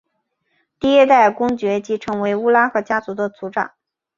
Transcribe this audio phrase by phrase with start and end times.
[0.79, 3.71] 第一代公爵即成为乌拉赫家族的族长。